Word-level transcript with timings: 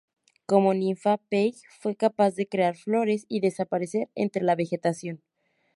Como 0.47 0.73
ninfa, 0.73 1.17
Paige 1.19 1.59
fue 1.79 1.95
capaz 1.95 2.33
de 2.33 2.47
crear 2.49 2.75
flores 2.75 3.25
y 3.29 3.39
desaparecer 3.39 4.09
entre 4.15 4.41
la 4.41 4.55
vegetación. 4.55 5.21